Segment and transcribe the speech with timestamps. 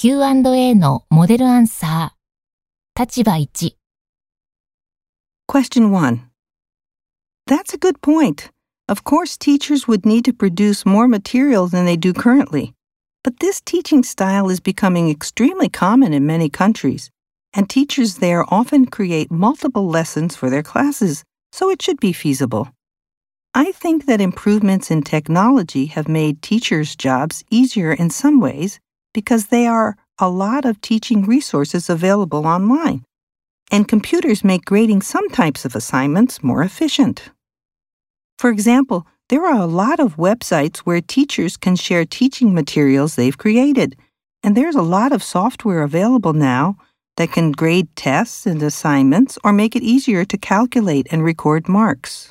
[0.00, 3.02] Q&A のモデルアンサー。
[3.02, 3.74] 立場1、
[5.48, 6.20] Question 1.
[7.46, 8.50] That's a good point.
[8.88, 12.74] Of course, teachers would need to produce more material than they do currently.
[13.24, 17.10] But this teaching style is becoming extremely common in many countries,
[17.54, 22.68] and teachers there often create multiple lessons for their classes, so it should be feasible.
[23.54, 28.78] I think that improvements in technology have made teachers' jobs easier in some ways
[29.13, 33.03] because there are a lot of teaching resources available online
[33.71, 37.29] and computers make grading some types of assignments more efficient.
[38.37, 43.37] For example, there are a lot of websites where teachers can share teaching materials they've
[43.37, 43.95] created,
[44.43, 46.75] and there's a lot of software available now
[47.15, 52.29] that can grade tests and assignments or make it easier to calculate and record marks.